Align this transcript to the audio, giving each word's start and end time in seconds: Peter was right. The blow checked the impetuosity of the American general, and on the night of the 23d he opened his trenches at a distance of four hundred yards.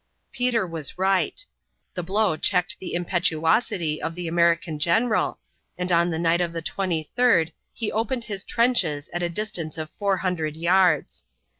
Peter 0.31 0.65
was 0.65 0.97
right. 0.97 1.45
The 1.93 2.01
blow 2.01 2.35
checked 2.35 2.79
the 2.79 2.95
impetuosity 2.95 4.01
of 4.01 4.15
the 4.15 4.27
American 4.27 4.79
general, 4.79 5.37
and 5.77 5.91
on 5.91 6.09
the 6.09 6.17
night 6.17 6.41
of 6.41 6.53
the 6.53 6.61
23d 6.63 7.51
he 7.71 7.91
opened 7.91 8.23
his 8.23 8.43
trenches 8.43 9.11
at 9.13 9.21
a 9.21 9.29
distance 9.29 9.77
of 9.77 9.91
four 9.99 10.17
hundred 10.17 10.57
yards. 10.57 11.23